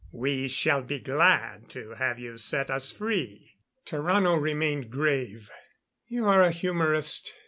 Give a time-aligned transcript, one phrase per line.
[0.13, 5.51] "We shall be glad to have you set us free." Tarrano remained grave.
[6.07, 7.31] "You are a humorist.